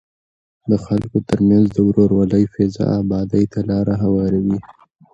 [0.69, 4.57] د خلکو ترمنځ د ورورولۍ فضا ابادۍ ته لاره هواروي.